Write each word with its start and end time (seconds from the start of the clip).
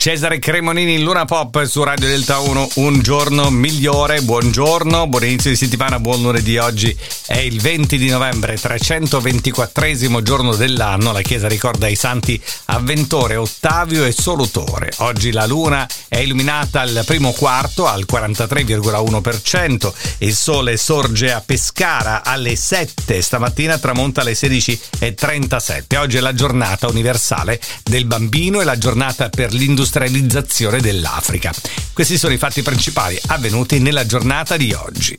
Cesare 0.00 0.38
Cremonini, 0.38 1.02
Luna 1.02 1.24
Pop 1.24 1.64
su 1.64 1.82
Radio 1.82 2.06
Delta 2.06 2.38
1, 2.38 2.68
un 2.74 3.00
giorno 3.02 3.50
migliore, 3.50 4.20
buongiorno, 4.20 5.08
buon 5.08 5.24
inizio 5.24 5.50
di 5.50 5.56
settimana, 5.56 5.98
buon 5.98 6.22
lunedì, 6.22 6.56
oggi 6.56 6.96
è 7.26 7.38
il 7.38 7.60
20 7.60 7.98
di 7.98 8.08
novembre, 8.08 8.56
324 8.56 10.22
giorno 10.22 10.54
dell'anno, 10.54 11.10
la 11.10 11.20
Chiesa 11.20 11.48
ricorda 11.48 11.88
i 11.88 11.96
santi 11.96 12.40
Avventore, 12.66 13.34
Ottavio 13.34 14.04
e 14.04 14.12
Solutore. 14.12 14.92
Oggi 14.98 15.32
la 15.32 15.46
Luna 15.46 15.84
è 16.06 16.18
illuminata 16.18 16.82
al 16.82 17.02
primo 17.04 17.32
quarto 17.32 17.88
al 17.88 18.06
43,1%, 18.08 19.92
il 20.18 20.36
Sole 20.36 20.76
sorge 20.76 21.32
a 21.32 21.42
Pescara 21.44 22.22
alle 22.22 22.54
7, 22.54 23.20
stamattina 23.20 23.78
tramonta 23.78 24.20
alle 24.20 24.34
16.37. 24.34 25.98
Oggi 25.98 26.18
è 26.18 26.20
la 26.20 26.34
giornata 26.34 26.86
universale 26.86 27.60
del 27.82 28.04
bambino 28.04 28.60
e 28.60 28.64
la 28.64 28.78
giornata 28.78 29.28
per 29.28 29.52
l'industria 29.52 29.86
industrializzazione 29.88 30.80
dell'Africa. 30.80 31.52
Questi 31.92 32.18
sono 32.18 32.34
i 32.34 32.38
fatti 32.38 32.62
principali 32.62 33.18
avvenuti 33.28 33.78
nella 33.78 34.04
giornata 34.04 34.56
di 34.56 34.72
oggi. 34.72 35.16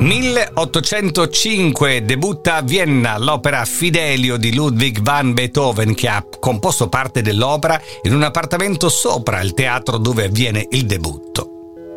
1805 0.00 2.04
debutta 2.04 2.56
a 2.56 2.62
Vienna 2.62 3.18
l'opera 3.18 3.64
Fidelio 3.64 4.36
di 4.36 4.54
Ludwig 4.54 5.00
van 5.00 5.34
Beethoven 5.34 5.94
che 5.94 6.08
ha 6.08 6.24
composto 6.38 6.88
parte 6.88 7.20
dell'opera 7.20 7.80
in 8.02 8.14
un 8.14 8.22
appartamento 8.22 8.88
sopra 8.88 9.40
il 9.40 9.54
teatro 9.54 9.98
dove 9.98 10.24
avviene 10.24 10.66
il 10.70 10.86
debutto. 10.86 11.54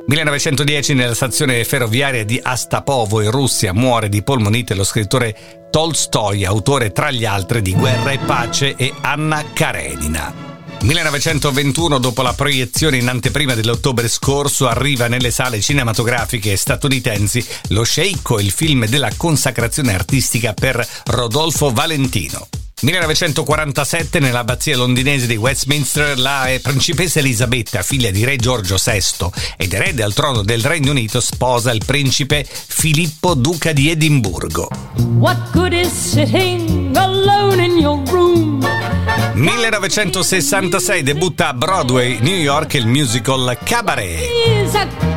1910 0.08 0.96
nella 0.96 1.14
stazione 1.14 1.64
ferroviaria 1.64 2.26
di 2.26 2.40
Astapovo 2.42 3.22
in 3.22 3.30
Russia 3.30 3.72
muore 3.72 4.10
di 4.10 4.24
polmonite 4.24 4.74
lo 4.74 4.84
scrittore 4.84 5.61
Tolstoi, 5.72 6.44
autore 6.44 6.92
tra 6.92 7.12
gli 7.12 7.24
altri 7.24 7.62
di 7.62 7.74
Guerra 7.74 8.12
e 8.12 8.20
Pace 8.20 8.76
e 8.76 8.94
Anna 9.00 9.42
Karenina. 9.54 10.50
1921, 10.82 11.98
dopo 11.98 12.22
la 12.22 12.34
proiezione 12.34 12.98
in 12.98 13.08
anteprima 13.08 13.54
dell'ottobre 13.54 14.10
scorso, 14.10 14.68
arriva 14.68 15.08
nelle 15.08 15.32
sale 15.32 15.62
cinematografiche 15.62 16.58
statunitensi 16.58 17.46
Lo 17.70 17.84
Sceicco, 17.84 18.40
il 18.40 18.52
film 18.52 18.86
della 18.86 19.12
consacrazione 19.16 19.94
artistica 19.94 20.54
per 20.54 20.86
Rodolfo 21.06 21.72
Valentino. 21.72 22.50
1947 22.82 24.20
nell'abbazia 24.20 24.76
londinese 24.76 25.28
di 25.28 25.36
Westminster 25.36 26.18
la 26.18 26.48
principessa 26.62 27.20
Elisabetta, 27.20 27.84
figlia 27.84 28.10
di 28.10 28.26
re 28.26 28.38
Giorgio 28.38 28.78
VI 28.84 29.30
ed 29.56 29.74
erede 29.74 30.02
al 30.02 30.14
trono 30.14 30.42
del 30.42 30.64
Regno 30.64 30.92
Unito, 30.92 31.20
sposa 31.20 31.72
il 31.72 31.84
principe 31.86 32.44
Filippo 32.44 33.36
duca 33.36 33.72
di 33.72 33.92
Edimburgo. 33.92 34.70
What 35.18 35.52
good 35.52 35.74
is 35.74 35.92
sitting 35.92 36.96
alone 36.96 37.64
in 37.64 37.78
your 37.78 38.02
room? 38.10 39.01
1966 39.42 41.02
debutta 41.02 41.48
a 41.48 41.54
Broadway, 41.54 42.20
New 42.22 42.36
York, 42.36 42.76
il 42.76 42.86
musical 42.86 43.58
Cabaret. 43.64 44.30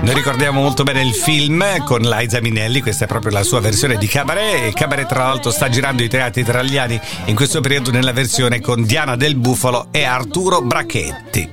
Noi 0.00 0.14
ricordiamo 0.14 0.62
molto 0.62 0.82
bene 0.82 1.02
il 1.02 1.12
film 1.12 1.84
con 1.84 2.00
Liza 2.00 2.40
Minelli, 2.40 2.80
questa 2.80 3.04
è 3.04 3.06
proprio 3.06 3.32
la 3.32 3.42
sua 3.42 3.60
versione 3.60 3.98
di 3.98 4.06
Cabaret 4.06 4.64
e 4.64 4.72
Cabaret 4.72 5.06
tra 5.06 5.24
l'altro 5.24 5.50
sta 5.50 5.68
girando 5.68 6.02
i 6.02 6.08
teatri 6.08 6.40
italiani 6.40 6.98
in 7.26 7.34
questo 7.34 7.60
periodo 7.60 7.90
nella 7.90 8.12
versione 8.12 8.62
con 8.62 8.84
Diana 8.84 9.14
del 9.14 9.34
Bufalo 9.34 9.88
e 9.90 10.04
Arturo 10.04 10.62
Brachetti. 10.62 11.50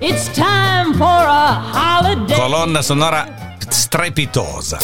Colonna 2.33 2.81
sonora 2.81 3.55
strepitosa. 3.67 4.77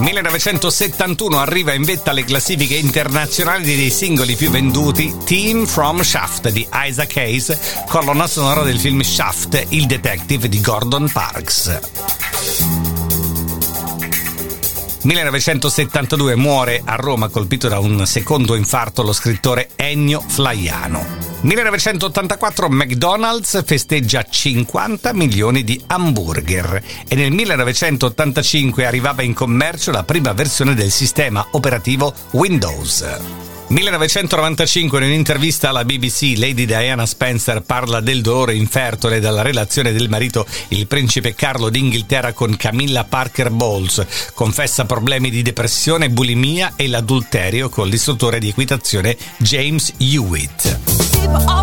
1971 0.00 1.40
arriva 1.40 1.72
in 1.72 1.82
vetta 1.82 2.10
alle 2.10 2.24
classifiche 2.24 2.76
internazionali 2.76 3.64
dei 3.74 3.90
singoli 3.90 4.36
più 4.36 4.48
venduti 4.48 5.14
Team 5.24 5.66
from 5.66 6.02
Shaft 6.02 6.50
di 6.50 6.66
Isaac 6.72 7.16
Hayes, 7.16 7.84
colonna 7.88 8.28
sonora 8.28 8.62
del 8.62 8.78
film 8.78 9.02
Shaft, 9.02 9.66
il 9.70 9.86
detective 9.86 10.48
di 10.48 10.60
Gordon 10.60 11.10
Parks. 11.10 11.80
1972 15.02 16.36
muore 16.36 16.80
a 16.84 16.94
Roma 16.94 17.28
colpito 17.28 17.66
da 17.68 17.78
un 17.80 18.06
secondo 18.06 18.54
infarto 18.54 19.02
lo 19.02 19.12
scrittore 19.12 19.70
Ennio 19.74 20.20
Flaiano. 20.24 21.27
1984 21.40 22.68
McDonald's 22.68 23.62
festeggia 23.64 24.24
50 24.24 25.12
milioni 25.12 25.62
di 25.62 25.80
hamburger 25.86 26.82
e 27.06 27.14
nel 27.14 27.30
1985 27.30 28.84
arrivava 28.84 29.22
in 29.22 29.34
commercio 29.34 29.92
la 29.92 30.02
prima 30.02 30.32
versione 30.32 30.74
del 30.74 30.90
sistema 30.90 31.46
operativo 31.52 32.12
Windows. 32.32 33.57
1995 33.68 34.98
in 34.98 35.04
un'intervista 35.04 35.68
alla 35.68 35.84
BBC 35.84 36.32
Lady 36.36 36.64
Diana 36.64 37.04
Spencer 37.04 37.60
parla 37.60 38.00
del 38.00 38.22
dolore 38.22 38.54
infertile 38.54 39.20
dalla 39.20 39.42
relazione 39.42 39.92
del 39.92 40.08
marito 40.08 40.46
il 40.68 40.86
principe 40.86 41.34
Carlo 41.34 41.68
d'Inghilterra 41.68 42.32
con 42.32 42.56
Camilla 42.56 43.04
Parker 43.04 43.50
Bowles, 43.50 44.32
confessa 44.32 44.86
problemi 44.86 45.28
di 45.28 45.42
depressione, 45.42 46.08
bulimia 46.08 46.72
e 46.76 46.88
l'adulterio 46.88 47.68
con 47.68 47.88
l'istruttore 47.88 48.38
di 48.38 48.48
equitazione 48.48 49.18
James 49.36 49.92
Hewitt. 49.98 51.57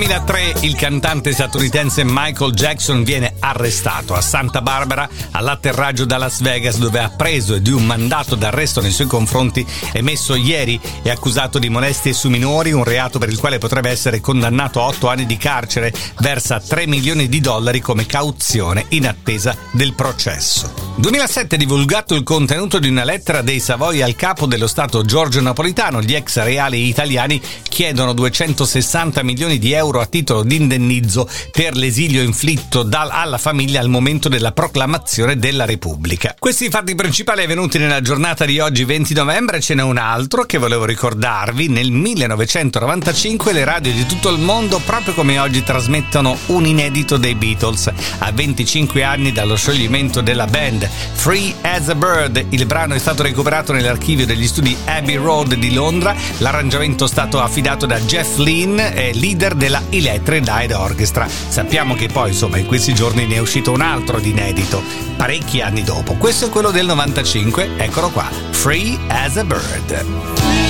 2003 0.00 0.54
il 0.60 0.76
cantante 0.76 1.30
statunitense 1.30 2.04
Michael 2.06 2.52
Jackson 2.52 3.04
viene 3.04 3.34
arrestato 3.38 4.14
a 4.14 4.22
Santa 4.22 4.62
Barbara 4.62 5.06
all'atterraggio 5.32 6.06
da 6.06 6.16
Las 6.16 6.40
Vegas 6.40 6.78
dove 6.78 7.00
ha 7.00 7.10
preso 7.10 7.58
di 7.58 7.70
un 7.70 7.84
mandato 7.84 8.34
d'arresto 8.34 8.80
nei 8.80 8.92
suoi 8.92 9.06
confronti 9.06 9.64
emesso 9.92 10.34
ieri 10.36 10.80
e 11.02 11.10
accusato 11.10 11.58
di 11.58 11.68
molestie 11.68 12.14
su 12.14 12.30
minori, 12.30 12.72
un 12.72 12.84
reato 12.84 13.18
per 13.18 13.28
il 13.28 13.38
quale 13.38 13.58
potrebbe 13.58 13.90
essere 13.90 14.20
condannato 14.20 14.80
a 14.80 14.86
8 14.86 15.06
anni 15.06 15.26
di 15.26 15.36
carcere, 15.36 15.92
versa 16.20 16.60
3 16.60 16.86
milioni 16.86 17.28
di 17.28 17.40
dollari 17.40 17.80
come 17.80 18.06
cauzione 18.06 18.86
in 18.90 19.06
attesa 19.06 19.54
del 19.72 19.92
processo. 19.92 20.89
2007 20.96 21.56
divulgato 21.56 22.14
il 22.14 22.22
contenuto 22.22 22.78
di 22.78 22.88
una 22.88 23.04
lettera 23.04 23.40
dei 23.40 23.58
Savoy 23.58 24.02
al 24.02 24.16
capo 24.16 24.44
dello 24.46 24.66
Stato 24.66 25.02
Giorgio 25.02 25.40
Napolitano, 25.40 26.02
gli 26.02 26.14
ex 26.14 26.42
reali 26.42 26.88
italiani 26.88 27.40
chiedono 27.62 28.12
260 28.12 29.22
milioni 29.22 29.58
di 29.58 29.72
euro 29.72 30.00
a 30.00 30.06
titolo 30.06 30.42
di 30.42 30.56
indennizzo 30.56 31.26
per 31.50 31.74
l'esilio 31.74 32.20
inflitto 32.20 32.82
dal, 32.82 33.08
alla 33.10 33.38
famiglia 33.38 33.80
al 33.80 33.88
momento 33.88 34.28
della 34.28 34.52
proclamazione 34.52 35.38
della 35.38 35.64
Repubblica. 35.64 36.34
Questi 36.38 36.68
fatti 36.68 36.94
principali 36.94 37.44
avvenuti 37.44 37.78
nella 37.78 38.02
giornata 38.02 38.44
di 38.44 38.58
oggi 38.58 38.84
20 38.84 39.14
novembre, 39.14 39.60
ce 39.60 39.74
n'è 39.74 39.82
un 39.82 39.96
altro 39.96 40.44
che 40.44 40.58
volevo 40.58 40.84
ricordarvi. 40.84 41.68
Nel 41.68 41.90
1995 41.90 43.52
le 43.52 43.64
radio 43.64 43.92
di 43.92 44.04
tutto 44.04 44.28
il 44.28 44.38
mondo, 44.38 44.78
proprio 44.84 45.14
come 45.14 45.38
oggi, 45.38 45.62
trasmettono 45.62 46.36
un 46.46 46.66
inedito 46.66 47.16
dei 47.16 47.34
Beatles. 47.34 47.90
A 48.18 48.30
25 48.30 49.02
anni 49.02 49.32
dallo 49.32 49.56
scioglimento 49.56 50.20
della 50.20 50.46
band, 50.46 50.88
Free 51.12 51.54
as 51.62 51.88
a 51.88 51.94
Bird, 51.94 52.46
il 52.50 52.66
brano 52.66 52.94
è 52.94 52.98
stato 52.98 53.22
recuperato 53.22 53.72
nell'archivio 53.72 54.26
degli 54.26 54.46
studi 54.46 54.76
Abbey 54.86 55.16
Road 55.16 55.54
di 55.54 55.72
Londra. 55.72 56.14
L'arrangiamento 56.38 57.04
è 57.04 57.08
stato 57.08 57.40
affidato 57.40 57.86
da 57.86 57.98
Jeff 58.00 58.38
Lynne, 58.38 59.12
leader 59.14 59.54
della 59.54 59.82
Electric 59.90 60.46
Light 60.46 60.72
Orchestra. 60.72 61.28
Sappiamo 61.28 61.94
che 61.94 62.08
poi, 62.08 62.30
insomma, 62.30 62.58
in 62.58 62.66
questi 62.66 62.94
giorni 62.94 63.26
ne 63.26 63.36
è 63.36 63.38
uscito 63.38 63.72
un 63.72 63.80
altro 63.80 64.18
di 64.18 64.30
inedito, 64.30 64.82
parecchi 65.16 65.60
anni 65.60 65.82
dopo. 65.82 66.14
Questo 66.14 66.46
è 66.46 66.48
quello 66.48 66.70
del 66.70 66.86
95, 66.86 67.70
eccolo 67.76 68.10
qua, 68.10 68.28
Free 68.50 68.98
as 69.08 69.36
a 69.36 69.44
Bird. 69.44 70.69